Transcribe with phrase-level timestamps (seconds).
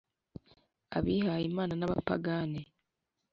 [0.97, 2.61] abihaye lmana n'abapagane